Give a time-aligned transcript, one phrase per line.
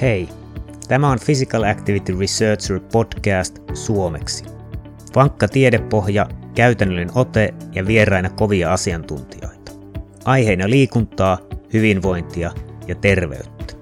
[0.00, 0.28] Hei,
[0.88, 4.44] tämä on Physical Activity Researcher podcast suomeksi.
[5.14, 9.72] Vankka tiedepohja, käytännöllinen ote ja vieraina kovia asiantuntijoita.
[10.24, 11.38] Aiheina liikuntaa,
[11.72, 12.50] hyvinvointia
[12.88, 13.74] ja terveyttä.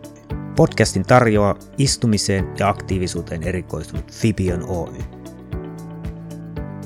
[0.57, 4.95] Podcastin tarjoaa istumiseen ja aktiivisuuteen erikoistunut Fibion Oy.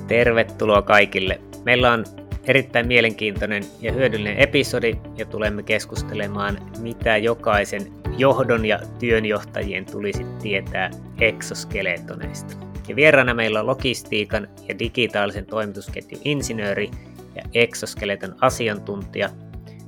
[0.07, 1.41] Tervetuloa kaikille.
[1.65, 2.05] Meillä on
[2.45, 10.91] erittäin mielenkiintoinen ja hyödyllinen episodi ja tulemme keskustelemaan, mitä jokaisen johdon ja työnjohtajien tulisi tietää
[11.21, 12.57] eksoskeletoneista.
[12.89, 16.91] Ja vieraana meillä on logistiikan ja digitaalisen toimitusketjun insinööri
[17.35, 19.31] ja exoskeleton asiantuntija.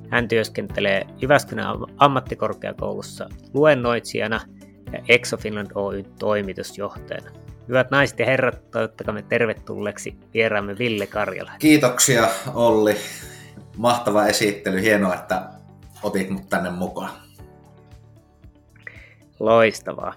[0.09, 1.66] Hän työskentelee Jyväskylän
[1.97, 4.41] ammattikorkeakoulussa luennoitsijana
[4.93, 7.30] ja ExoFinland Oy toimitusjohtajana.
[7.69, 11.51] Hyvät naiset ja herrat, toivottakamme tervetulleeksi vieraamme Ville Karjala.
[11.59, 12.97] Kiitoksia Olli.
[13.77, 14.83] Mahtava esittely.
[14.83, 15.43] Hienoa, että
[16.02, 17.10] otit mut tänne mukaan.
[19.41, 20.15] Loistavaa.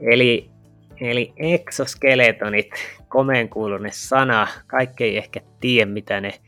[0.00, 0.50] Eli,
[1.00, 2.70] eli exoskeletonit,
[3.08, 6.40] komeenkuulunen sana, kaikki ei ehkä tiedä mitä ne,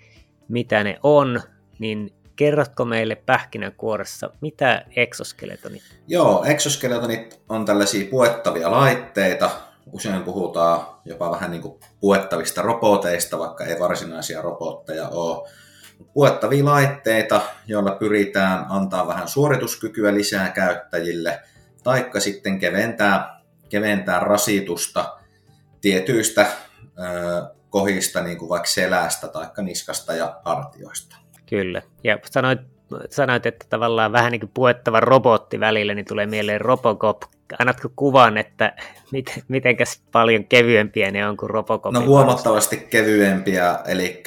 [0.49, 1.41] mitä ne on,
[1.79, 5.83] niin kerrotko meille pähkinänkuoressa, mitä exoskeletonit?
[6.09, 9.51] Joo, exoskeletonit on tällaisia puettavia laitteita.
[9.93, 15.49] Usein puhutaan jopa vähän niin kuin puettavista roboteista, vaikka ei varsinaisia robotteja ole.
[16.15, 21.39] Puettavia laitteita, joilla pyritään antaa vähän suorituskykyä lisää käyttäjille–
[21.87, 25.17] taikka sitten keventää, keventää rasitusta
[25.81, 26.47] tietyistä
[26.83, 31.17] ö, kohista, niin kuin vaikka selästä tai niskasta ja hartioista.
[31.48, 32.61] Kyllä, ja sanoit,
[33.11, 37.23] sanoit, että tavallaan vähän niin kuin puettava robotti välillä, niin tulee mieleen Robocop.
[37.59, 38.77] Annatko kuvan, että
[39.12, 41.93] mit, mitenkäs paljon kevyempiä ne on kuin Robocop?
[41.93, 44.23] No huomattavasti kevyempiä, eli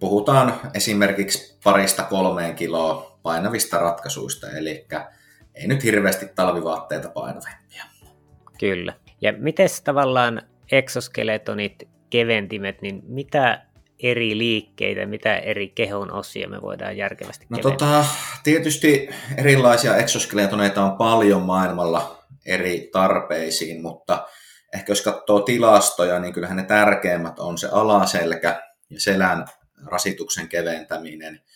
[0.00, 4.86] puhutaan esimerkiksi parista kolmeen kiloa painavista ratkaisuista, eli
[5.54, 7.84] ei nyt hirveästi talvivaatteita painavempia.
[8.60, 8.94] Kyllä.
[9.20, 13.66] Ja miten tavallaan exoskeletonit, keventimet, niin mitä
[14.02, 18.04] eri liikkeitä, mitä eri kehon osia me voidaan järkevästi No tota,
[18.44, 24.26] tietysti erilaisia exoskeletoneita on paljon maailmalla eri tarpeisiin, mutta
[24.74, 29.46] ehkä jos katsoo tilastoja, niin kyllähän ne tärkeimmät on se alaselkä ja selän
[29.86, 31.40] rasituksen keventäminen–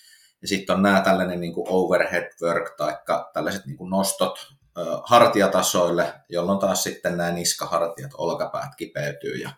[0.47, 2.97] ja sitten on nämä tällainen niin kuin overhead work tai
[3.33, 4.39] tällaiset niin kuin nostot
[4.79, 9.51] ö, hartiatasoille, jolloin taas sitten nämä niskahartiat, olkapäät kipeytyy ja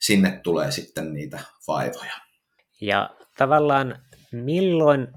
[0.00, 2.12] sinne tulee sitten niitä vaivoja.
[2.80, 4.02] Ja tavallaan
[4.32, 5.08] milloin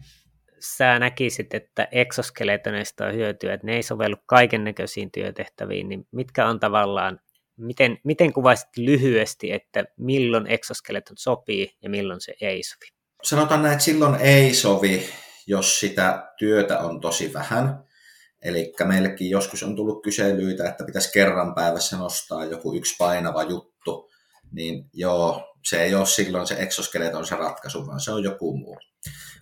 [0.60, 6.48] sä näkisit, että exoskeletoneista on hyötyä, että ne ei sovellu kaiken näköisiin työtehtäviin, niin mitkä
[6.48, 7.20] on tavallaan,
[7.58, 13.01] miten, miten kuvaisit lyhyesti, että milloin exoskeleton sopii ja milloin se ei sovi?
[13.24, 15.10] Sanotaan näin, että silloin ei sovi,
[15.48, 17.84] jos sitä työtä on tosi vähän.
[18.42, 24.12] Eli meillekin joskus on tullut kyselyitä, että pitäisi kerran päivässä nostaa joku yksi painava juttu,
[24.52, 28.78] niin joo, se ei ole silloin se exoskeleton se ratkaisu, vaan se on joku muu.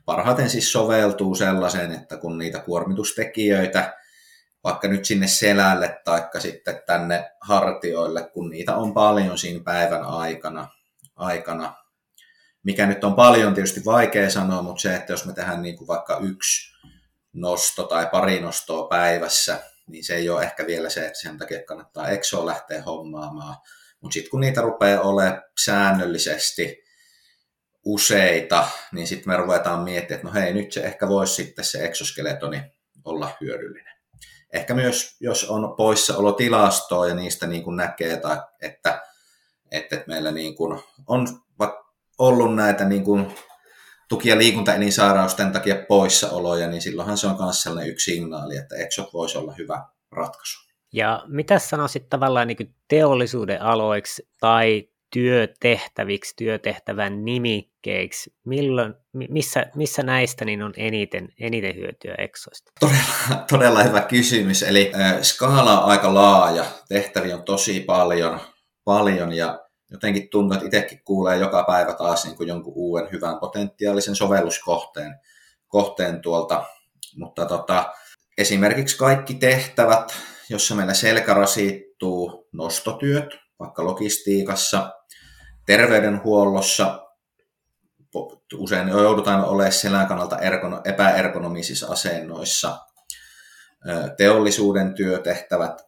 [0.06, 3.98] Parhaiten siis soveltuu sellaiseen, että kun niitä kuormitustekijöitä,
[4.64, 10.68] vaikka nyt sinne selälle tai sitten tänne hartioille, kun niitä on paljon siinä päivän aikana,
[11.16, 11.76] aikana
[12.64, 15.88] mikä nyt on paljon tietysti vaikea sanoa, mutta se, että jos me tehdään niin kuin
[15.88, 16.76] vaikka yksi
[17.34, 21.64] nosto tai pari nostoa päivässä, niin se ei ole ehkä vielä se, että sen takia
[21.64, 23.56] kannattaa Exo lähteä hommaamaan.
[24.02, 26.84] Mutta sitten kun niitä rupeaa olemaan säännöllisesti
[27.86, 31.86] useita, niin sitten me ruvetaan miettimään, että no hei, nyt se ehkä voisi sitten se
[31.86, 32.62] exoskeletoni
[33.06, 33.94] olla hyödyllinen.
[34.54, 39.02] Ehkä myös, jos on poissaolotilastoa ja niistä niin kuin näkee, että, että,
[39.72, 41.28] että meillä niin kuin on
[41.60, 41.89] vaikka
[42.20, 43.28] ollut näitä niin kuin
[44.10, 49.14] tuki- ja liikuntaelinsairausten takia poissaoloja, niin silloinhan se on myös sellainen yksi signaali, että EXOT
[49.14, 50.70] voisi olla hyvä ratkaisu.
[50.94, 58.94] Ja mitä sanoisit tavallaan niin teollisuuden aloiksi tai työtehtäviksi, työtehtävän nimikkeiksi, milloin,
[59.30, 62.72] missä, missä näistä niin on eniten, eniten hyötyä Exoista?
[62.80, 64.64] Todella, todella hyvä kysymys.
[64.64, 68.40] Eli äh, skaala on aika laaja, tehtäviä on tosi paljon,
[68.84, 69.60] paljon ja
[69.92, 75.20] jotenkin tuntuu, että itsekin kuulee joka päivä taas niin kuin jonkun uuden hyvän potentiaalisen sovelluskohteen
[75.68, 76.66] kohteen tuolta.
[77.16, 77.94] Mutta tota,
[78.38, 80.18] esimerkiksi kaikki tehtävät,
[80.50, 84.94] jossa meillä selkä rasittuu, nostotyöt, vaikka logistiikassa,
[85.66, 87.06] terveydenhuollossa,
[88.58, 90.38] usein joudutaan olemaan selän kannalta
[90.84, 92.78] epäergonomisissa asennoissa,
[94.18, 95.82] teollisuuden työtehtävät,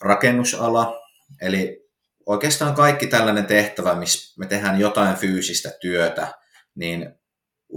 [0.00, 1.00] rakennusala,
[1.40, 1.81] eli
[2.26, 6.32] oikeastaan kaikki tällainen tehtävä, missä me tehdään jotain fyysistä työtä,
[6.74, 7.14] niin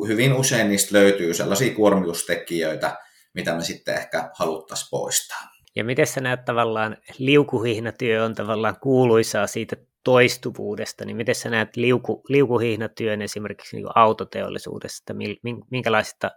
[0.08, 2.98] hyvin usein niistä löytyy sellaisia kuormitustekijöitä,
[3.34, 5.42] mitä me sitten ehkä haluttaisiin poistaa.
[5.76, 11.76] Ja miten sä näet tavallaan, liukuhihnatyö on tavallaan kuuluisaa siitä toistuvuudesta, niin miten sä näet
[11.76, 15.14] liuku, liukuhihnatyön esimerkiksi niin autoteollisuudesta,
[15.72, 16.32] minkälaista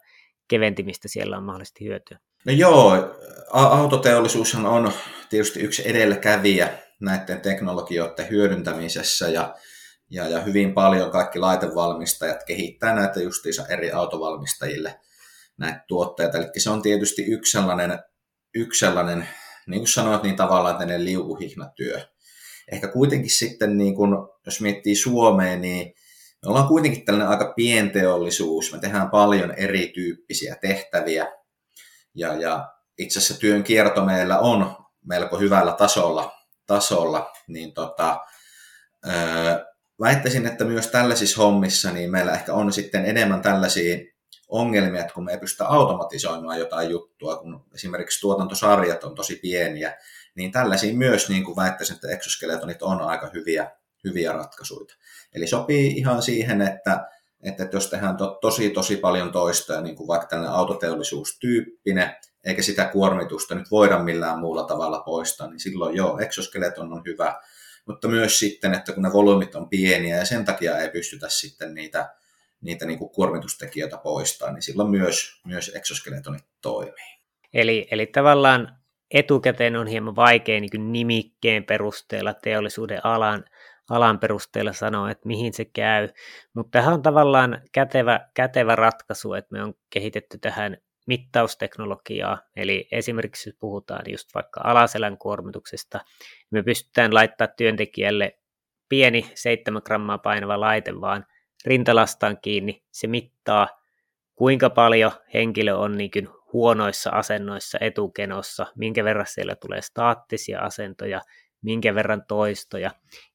[0.49, 2.19] keventimistä siellä on mahdollisesti hyötyä?
[2.47, 3.17] No joo,
[3.51, 4.93] autoteollisuushan on
[5.31, 9.55] tietysti yksi edelläkävijä näiden teknologioiden hyödyntämisessä ja,
[10.11, 15.01] ja, ja hyvin paljon kaikki laitevalmistajat kehittää näitä justiinsa eri autovalmistajille
[15.59, 16.39] näitä tuotteita.
[16.39, 17.99] Eli se on tietysti yksi sellainen,
[18.55, 19.29] yksi sellainen
[19.67, 22.01] niin kuin sanoit, niin tavallaan tämmöinen liukuhihnatyö.
[22.73, 25.95] Ehkä kuitenkin sitten, niin kun, jos miettii Suomeen, niin
[26.43, 28.73] me ollaan kuitenkin tällainen aika pienteollisuus.
[28.73, 31.27] Me tehdään paljon erityyppisiä tehtäviä.
[32.15, 32.69] Ja, ja
[32.99, 36.38] itse asiassa työn kierto meillä on melko hyvällä tasolla,
[36.69, 38.21] tasolla niin tota,
[40.01, 43.99] väittäisin, että myös tällaisissa hommissa niin meillä ehkä on sitten enemmän tällaisia
[44.49, 49.97] ongelmia, että kun me ei pystytä automatisoimaan jotain juttua, kun esimerkiksi tuotantosarjat on tosi pieniä,
[50.35, 53.71] niin tällaisia myös niin kuin väittäisin, että exoskeletonit on aika hyviä,
[54.05, 54.95] hyviä ratkaisuja.
[55.35, 57.09] Eli sopii ihan siihen, että,
[57.43, 62.85] että jos tehdään to, tosi tosi paljon toista, niin kuin vaikka tällainen autoteollisuustyyppinen, eikä sitä
[62.85, 67.41] kuormitusta nyt voida millään muulla tavalla poistaa, niin silloin joo, exoskeleton on hyvä,
[67.87, 71.75] mutta myös sitten, että kun ne volyymit on pieniä ja sen takia ei pystytä sitten
[71.75, 72.15] niitä
[72.61, 77.19] niitä niin kuin kuormitustekijöitä poistaa, niin silloin myös, myös exoskeletonit toimii.
[77.55, 78.79] Eli, eli tavallaan
[79.11, 83.45] etukäteen on hieman vaikea niin nimikkeen perusteella, teollisuuden alan,
[83.91, 86.09] alan perusteella sanoa, että mihin se käy,
[86.55, 90.77] mutta tähän on tavallaan kätevä, kätevä ratkaisu, että me on kehitetty tähän
[91.09, 98.39] mittausteknologiaa, eli esimerkiksi jos puhutaan just vaikka alaselän kuormituksesta, niin me pystytään laittamaan työntekijälle
[98.89, 101.27] pieni 7 grammaa painava laite vaan
[101.67, 103.69] rintalastaan kiinni, se mittaa
[104.35, 111.21] kuinka paljon henkilö on niin huonoissa asennoissa etukenossa, minkä verran siellä tulee staattisia asentoja,
[111.63, 112.91] minkä verran toistoja.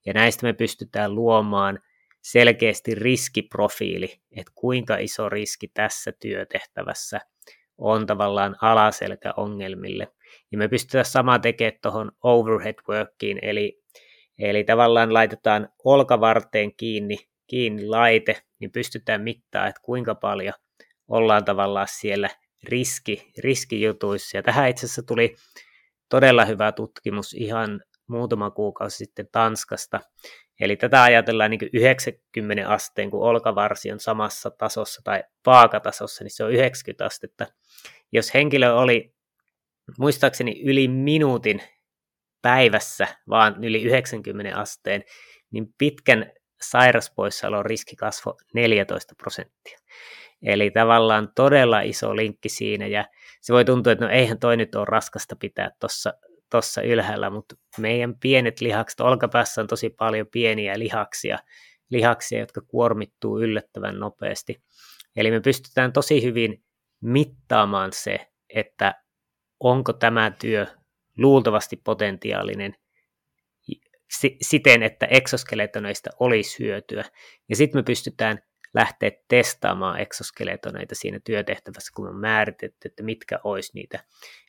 [0.05, 1.79] Ja näistä me pystytään luomaan
[2.21, 7.19] selkeästi riskiprofiili, että kuinka iso riski tässä työtehtävässä
[7.77, 10.07] on tavallaan alaselkäongelmille.
[10.51, 13.81] Ja me pystytään sama tekemään tuohon overhead workiin, eli,
[14.39, 17.17] eli tavallaan laitetaan olkavarteen kiinni
[17.47, 20.53] kiinni laite, niin pystytään mittaamaan, että kuinka paljon
[21.07, 22.29] ollaan tavallaan siellä
[22.63, 24.37] riski, riskijutuissa.
[24.37, 25.35] Ja tähän itse asiassa tuli
[26.09, 29.99] todella hyvä tutkimus ihan muutama kuukausi sitten Tanskasta.
[30.59, 36.43] Eli tätä ajatellaan niin 90 asteen, kun olkavarsi on samassa tasossa tai vaakatasossa, niin se
[36.43, 37.47] on 90 astetta.
[38.11, 39.13] Jos henkilö oli
[39.99, 41.61] muistaakseni yli minuutin
[42.41, 45.03] päivässä, vaan yli 90 asteen,
[45.51, 49.79] niin pitkän sairaspoissaolon riski kasvoi 14 prosenttia.
[50.41, 53.05] Eli tavallaan todella iso linkki siinä, ja
[53.41, 56.13] se voi tuntua, että no eihän toi nyt ole raskasta pitää tuossa
[56.53, 61.39] tossa ylhäällä, mutta meidän pienet lihakset, olkapäässä on tosi paljon pieniä lihaksia,
[61.89, 64.63] lihaksia, jotka kuormittuu yllättävän nopeasti.
[65.15, 66.63] Eli me pystytään tosi hyvin
[67.01, 69.03] mittaamaan se, että
[69.59, 70.67] onko tämä työ
[71.17, 72.75] luultavasti potentiaalinen
[74.41, 77.03] siten, että eksoskeletoneista olisi hyötyä.
[77.49, 78.39] Ja sitten me pystytään
[78.73, 83.99] lähteä testaamaan eksoskeletoneita siinä työtehtävässä, kun on määritetty, että mitkä olisi niitä,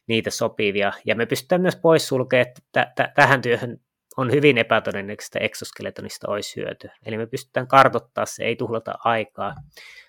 [0.06, 0.93] niitä sopivia.
[1.05, 3.81] Ja me pystytään myös poissulkemaan, että t- tähän työhön
[4.16, 6.95] on hyvin epätodennäköistä, että eksoskeletonista olisi hyötyä.
[7.07, 9.54] Eli me pystytään kartoittamaan se, ei tuhlata aikaa,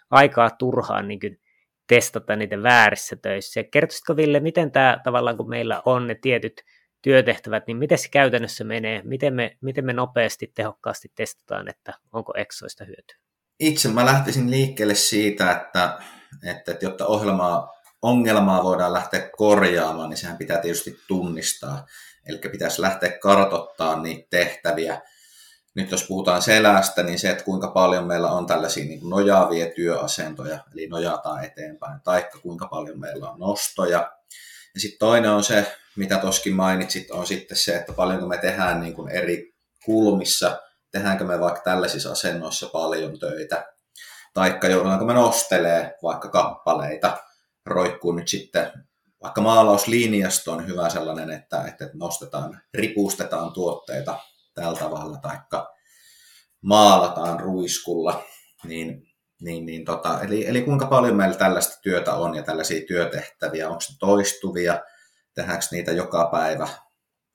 [0.09, 1.39] aikaa turhaan niin
[1.87, 3.63] testata niitä väärissä töissä.
[3.63, 6.61] Kertoisitko Ville, miten tämä tavallaan, kun meillä on ne tietyt
[7.01, 9.01] työtehtävät, niin miten se käytännössä menee?
[9.03, 13.24] Miten me, miten me nopeasti, tehokkaasti testataan, että onko eksoista hyötyä?
[13.59, 15.99] Itse mä lähtisin liikkeelle siitä, että,
[16.43, 21.85] että, että jotta ohjelmaa, ongelmaa voidaan lähteä korjaamaan, niin sehän pitää tietysti tunnistaa.
[22.25, 25.01] Eli pitäisi lähteä kartoittamaan niitä tehtäviä.
[25.75, 30.59] Nyt jos puhutaan selästä, niin se, että kuinka paljon meillä on tällaisia niin nojaavia työasentoja,
[30.73, 34.11] eli nojataan eteenpäin, taikka kuinka paljon meillä on nostoja.
[34.73, 38.79] Ja sitten toinen on se, mitä toskin mainitsit, on sitten se, että paljonko me tehdään
[38.79, 39.53] niin kuin eri
[39.85, 40.61] kulmissa,
[40.95, 43.73] tehdäänkö me vaikka tällaisissa asennoissa paljon töitä,
[44.33, 47.17] taikka joudutaanko me nostelee vaikka kappaleita,
[47.65, 48.71] roikkuu nyt sitten
[49.23, 54.19] vaikka maalauslinjasto on hyvä sellainen, että, että nostetaan, ripustetaan tuotteita
[54.53, 55.73] tällä tavalla, taikka
[56.61, 58.23] maalataan ruiskulla,
[58.63, 59.07] niin,
[59.41, 63.81] niin, niin tota, eli, eli kuinka paljon meillä tällaista työtä on ja tällaisia työtehtäviä, onko
[63.89, 64.81] ne toistuvia,
[65.33, 66.67] tehdäänkö niitä joka päivä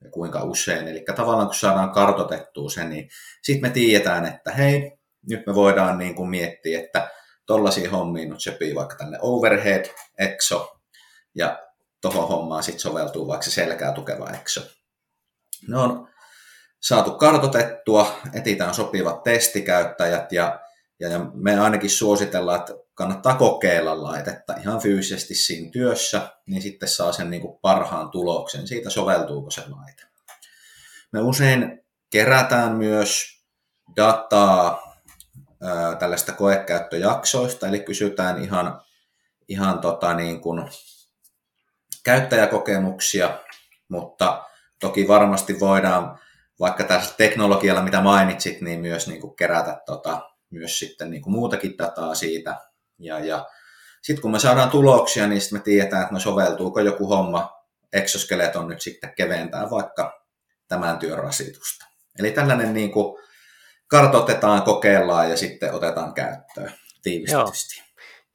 [0.04, 0.88] ja kuinka usein.
[0.88, 3.08] Eli tavallaan kun saadaan kartotettua se, niin
[3.42, 4.98] sitten me tiedetään, että hei,
[5.30, 7.10] nyt me voidaan niin kuin miettiä, että
[7.46, 9.84] tollaisia hommia nyt sopii vaikka tänne overhead,
[10.18, 10.76] exo,
[11.34, 11.58] ja
[12.00, 14.60] tuohon hommaan sit soveltuu vaikka se selkää tukeva exo.
[15.68, 16.08] Ne on
[16.80, 20.60] saatu kartotettua, etitään sopivat testikäyttäjät ja,
[21.00, 26.88] ja, ja me ainakin suositellaan, että kannattaa kokeilla laitetta ihan fyysisesti siinä työssä, niin sitten
[26.88, 30.02] saa sen niin kuin parhaan tuloksen siitä, soveltuuko se laite.
[31.12, 33.24] Me usein kerätään myös
[33.96, 34.92] dataa
[35.62, 38.80] ää, tällaista koekäyttöjaksoista, eli kysytään ihan,
[39.48, 40.70] ihan tota niin kuin
[42.04, 43.38] käyttäjäkokemuksia,
[43.88, 44.44] mutta
[44.80, 46.18] toki varmasti voidaan
[46.60, 51.32] vaikka tässä teknologialla, mitä mainitsit, niin myös niin kuin kerätä tota, myös sitten niin kuin
[51.32, 52.69] muutakin dataa siitä.
[53.00, 53.46] Ja, ja
[54.02, 57.60] sitten kun me saadaan tuloksia, niin sitten me tiedetään, että no soveltuuko joku homma
[57.92, 60.24] exoskeleton nyt sitten keventää vaikka
[60.68, 61.86] tämän työn rasitusta.
[62.18, 63.22] Eli tällainen niin kuin
[63.86, 67.80] kartoitetaan, kokeillaan ja sitten otetaan käyttöön tiivistetysti.
[67.80, 67.86] Joo,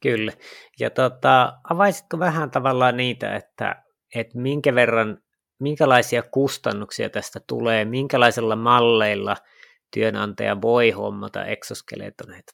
[0.02, 0.32] kyllä.
[0.80, 3.82] Ja tota, avaisitko vähän tavallaan niitä, että,
[4.14, 5.18] että minkä verran
[5.58, 9.36] minkälaisia kustannuksia tästä tulee, minkälaisilla malleilla
[9.94, 12.52] työnantaja voi hommata exoskeletoneita?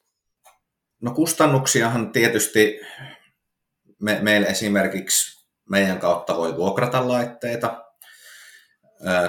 [1.03, 2.79] No kustannuksiahan tietysti
[4.01, 7.83] me, meille esimerkiksi meidän kautta voi vuokrata laitteita.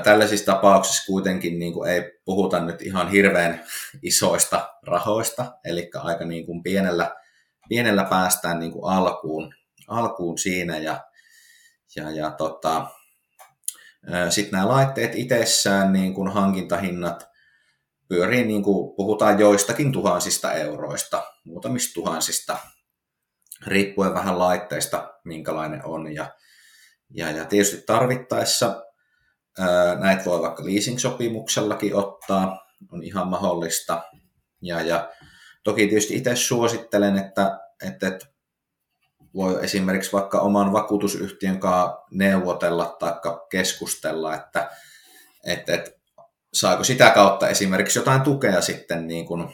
[0.04, 3.64] Tällaisissa tapauksissa kuitenkin niin kuin ei puhuta nyt ihan hirveän
[4.02, 7.16] isoista rahoista, eli aika niin kuin pienellä,
[7.68, 9.54] pienellä päästään niin kuin alkuun,
[9.88, 11.00] alkuun siinä ja,
[11.96, 12.86] ja, ja tota,
[14.30, 17.33] sitten nämä laitteet itsessään, niin kuin hankintahinnat,
[18.08, 22.58] pyörii, niin kuin puhutaan joistakin tuhansista euroista, muutamista tuhansista,
[23.66, 26.14] riippuen vähän laitteista, minkälainen on.
[26.14, 26.34] Ja,
[27.10, 28.84] ja, ja tietysti tarvittaessa
[29.98, 34.02] näitä voi vaikka leasing-sopimuksellakin ottaa, on ihan mahdollista.
[34.62, 35.10] Ja, ja
[35.64, 38.26] toki tietysti itse suosittelen, että, että, että
[39.34, 43.12] voi esimerkiksi vaikka oman vakuutusyhtiön kanssa neuvotella tai
[43.50, 44.70] keskustella, että,
[45.46, 45.90] että, että
[46.54, 49.48] saako sitä kautta esimerkiksi jotain tukea sitten niin kuin,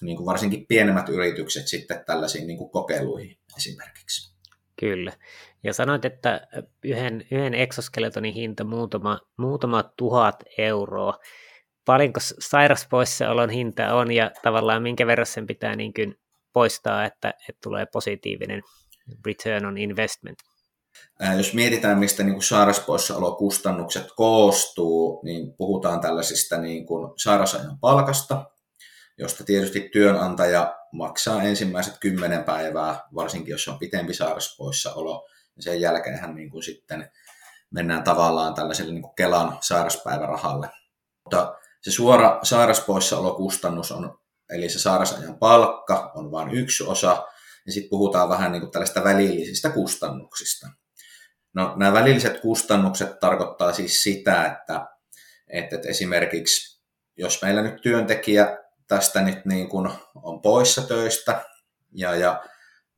[0.00, 4.32] niin kuin varsinkin pienemmät yritykset sitten tällaisiin niin kuin kokeiluihin esimerkiksi.
[4.80, 5.12] Kyllä.
[5.64, 6.46] Ja sanoit, että
[6.84, 11.18] yhden, yhden eksoskeletonin hinta muutama, muutama tuhat euroa.
[11.84, 16.14] Paljonko sairaspoissaolon hinta on ja tavallaan minkä verran sen pitää niin kuin
[16.52, 18.62] poistaa, että, että tulee positiivinen
[19.26, 20.38] return on investment.
[21.36, 28.44] Jos mietitään, mistä niin sairauspoissaolokustannukset koostuu, niin puhutaan tällaisista niin kuin sairausajan palkasta,
[29.18, 35.28] josta tietysti työnantaja maksaa ensimmäiset kymmenen päivää, varsinkin jos on pitempi sairauspoissaolo,
[35.60, 37.10] sen jälkeen niin kuin sitten
[37.70, 40.68] mennään tavallaan tällaiselle niin kuin Kelan sairauspäivärahalle.
[41.24, 44.18] Mutta se suora sairauspoissaolokustannus on,
[44.50, 47.26] eli se sairausajan palkka on vain yksi osa,
[47.66, 50.68] ja sitten puhutaan vähän niin kuin tällaista välillisistä kustannuksista.
[51.54, 54.86] No, nämä välilliset kustannukset tarkoittaa siis sitä, että,
[55.48, 56.82] että, että esimerkiksi
[57.16, 61.44] jos meillä nyt työntekijä tästä nyt niin kuin on poissa töistä
[61.92, 62.42] ja, ja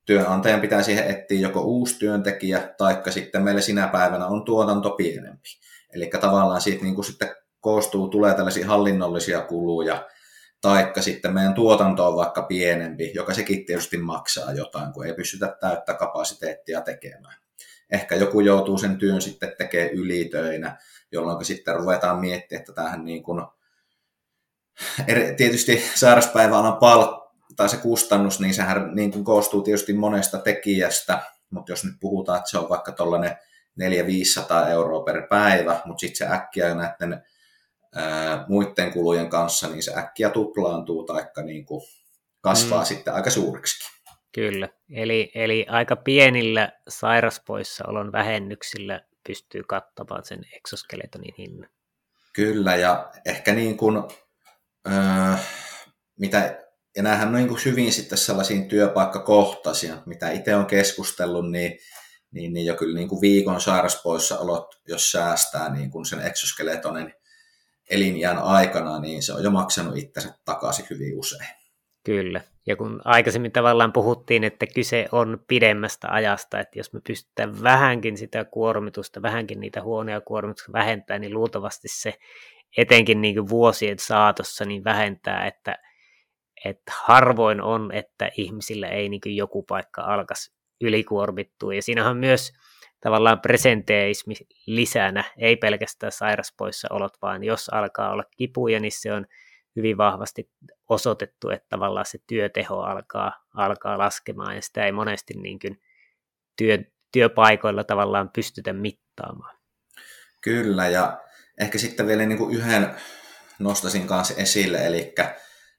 [0.06, 5.48] työnantajan pitää siihen etsiä joko uusi työntekijä, taikka sitten meillä sinä päivänä on tuotanto pienempi.
[5.94, 10.08] Eli tavallaan siitä niin kuin sitten koostuu, tulee tällaisia hallinnollisia kuluja,
[10.60, 15.56] taikka sitten meidän tuotanto on vaikka pienempi, joka sekin tietysti maksaa jotain, kun ei pystytä
[15.60, 17.43] täyttä kapasiteettia tekemään.
[17.90, 20.76] Ehkä joku joutuu sen työn sitten tekemään ylitöinä,
[21.12, 23.42] jolloin sitten ruvetaan miettimään, että tähän niin kuin,
[25.36, 27.24] tietysti sairauspäiväalan palkka
[27.56, 32.38] tai se kustannus, niin sehän niin kuin koostuu tietysti monesta tekijästä, mutta jos nyt puhutaan,
[32.38, 33.36] että se on vaikka tuollainen
[33.80, 37.22] 400-500 euroa per päivä, mutta sitten se äkkiä näiden
[38.48, 41.82] muiden kulujen kanssa, niin se äkkiä tuplaantuu tai niin kuin
[42.40, 42.86] kasvaa mm.
[42.86, 43.93] sitten aika suureksi.
[44.34, 51.70] Kyllä, eli, eli aika pienillä sairaspoissaolon vähennyksillä pystyy kattamaan sen eksoskeletonin hinnan.
[52.32, 53.96] Kyllä, ja ehkä niin kuin,
[54.86, 55.36] öö,
[56.20, 56.64] mitä,
[56.96, 61.78] ja näähän on niin kuin hyvin sitten sellaisiin työpaikkakohtaisia, mitä itse on keskustellut, niin,
[62.30, 67.14] niin, niin jo kyllä niin kuin viikon sairaspoissaolot, jos säästää niin kuin sen eksoskeletonin
[67.90, 71.63] elinjään aikana, niin se on jo maksanut itsensä takaisin hyvin usein.
[72.04, 72.40] Kyllä.
[72.66, 78.16] Ja kun aikaisemmin tavallaan puhuttiin, että kyse on pidemmästä ajasta, että jos me pystytään vähänkin
[78.16, 82.14] sitä kuormitusta, vähänkin niitä huonoja kuormitusta vähentää, niin luultavasti se
[82.76, 85.78] etenkin niin kuin vuosien saatossa niin vähentää, että,
[86.64, 91.74] että harvoin on, että ihmisillä ei niin kuin joku paikka alkaisi ylikuormittua.
[91.74, 92.52] Ja siinähän myös
[93.00, 94.34] tavallaan presenteismi
[94.66, 99.26] lisänä, ei pelkästään sairaspoissaolot, vaan jos alkaa olla kipuja, niin se on
[99.76, 100.50] hyvin vahvasti
[100.88, 105.80] osoitettu, että tavallaan se työteho alkaa, alkaa laskemaan, ja sitä ei monesti niin kuin
[106.56, 106.78] työ,
[107.12, 109.56] työpaikoilla tavallaan pystytä mittaamaan.
[110.40, 111.20] Kyllä, ja
[111.60, 112.94] ehkä sitten vielä niin kuin yhden
[113.58, 115.14] nostasin kanssa esille, eli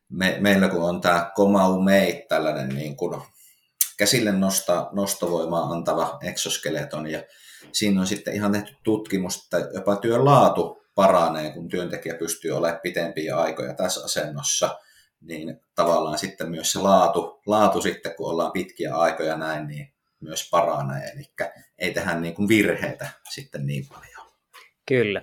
[0.09, 3.21] me, meillä kun on tämä Comau Mate, tällainen niin kuin
[3.97, 7.23] käsille nosta, nostovoimaa antava exoskeleton, ja
[7.71, 12.81] siinä on sitten ihan tehty tutkimus, että jopa työn laatu paranee, kun työntekijä pystyy olemaan
[12.83, 14.79] pitempiä aikoja tässä asennossa,
[15.21, 20.49] niin tavallaan sitten myös se laatu, laatu sitten, kun ollaan pitkiä aikoja näin, niin myös
[20.51, 21.23] paranee, eli
[21.77, 24.25] ei tehdä niin kuin virheitä sitten niin paljon.
[24.87, 25.21] Kyllä,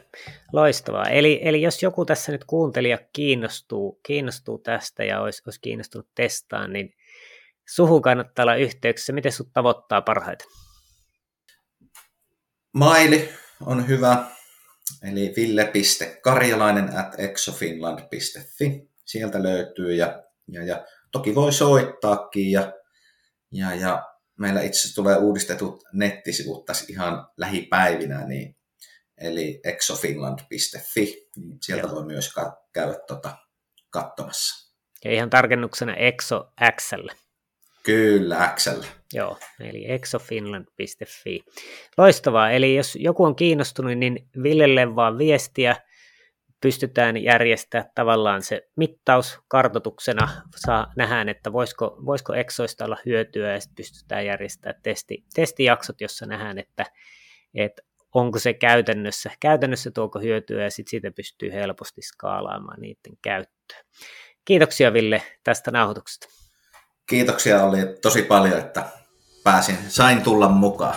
[0.52, 1.08] loistavaa.
[1.08, 6.72] Eli, eli jos joku tässä nyt kuuntelija kiinnostuu, kiinnostuu tästä ja olisi, olisi kiinnostunut testaan,
[6.72, 6.94] niin
[7.68, 9.12] suhun kannattaa olla yhteyksissä.
[9.12, 10.46] Miten sinut tavoittaa parhaiten?
[12.74, 13.28] Maili
[13.66, 14.24] on hyvä,
[15.02, 18.88] eli ville.karjalainen at exofinland.fi.
[19.04, 22.72] Sieltä löytyy ja, ja, ja toki voi soittaakin ja,
[23.52, 24.02] ja, ja
[24.38, 28.56] meillä itse asiassa tulee uudistetut nettisivut tässä ihan lähipäivinä, niin,
[29.18, 31.94] eli exofinland.fi, niin sieltä Joo.
[31.94, 32.34] voi myös
[32.72, 33.36] käydä tota,
[33.90, 34.72] katsomassa.
[35.04, 37.08] Ja ihan tarkennuksena Exo XL.
[37.82, 38.80] Kyllä, XL.
[39.12, 41.40] Joo, eli exofinland.fi.
[41.98, 45.76] Loistavaa, eli jos joku on kiinnostunut, niin Villelle vaan viestiä,
[46.60, 53.60] pystytään järjestämään tavallaan se mittaus kartotuksena, saa nähdään, että voisiko, voisiko exoista olla hyötyä ja
[53.60, 56.84] sitten pystytään järjestämään testi, testijaksot, jossa nähdään, että,
[57.54, 57.82] että
[58.14, 63.78] onko se käytännössä, käytännössä tuoko hyötyä ja sitten siitä pystyy helposti skaalaamaan niiden käyttöä.
[64.44, 66.41] Kiitoksia Ville tästä nauhoituksesta.
[67.06, 68.84] Kiitoksia oli tosi paljon, että
[69.44, 70.96] pääsin, sain tulla mukaan.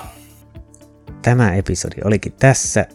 [1.22, 2.86] Tämä episodi olikin tässä.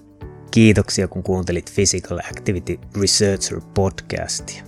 [0.50, 4.64] Kiitoksia kun kuuntelit Physical Activity Researcher podcastia.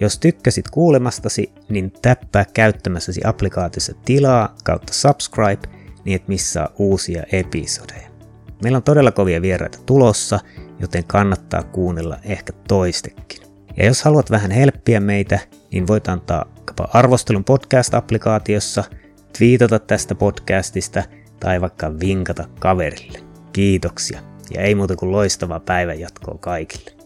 [0.00, 5.68] Jos tykkäsit kuulemastasi, niin täppää käyttämässäsi applikaatiossa tilaa kautta subscribe,
[6.04, 8.08] niin et missaa uusia episodeja.
[8.62, 10.40] Meillä on todella kovia vieraita tulossa,
[10.80, 13.42] joten kannattaa kuunnella ehkä toistekin.
[13.76, 15.38] Ja jos haluat vähän helppiä meitä,
[15.72, 16.44] niin voit antaa
[16.92, 18.84] arvostelun podcast-applikaatiossa,
[19.38, 21.02] twiitata tästä podcastista
[21.40, 23.18] tai vaikka vinkata kaverille.
[23.52, 24.20] Kiitoksia
[24.54, 26.99] ja ei muuta kuin loistavaa päivänjatkoa kaikille.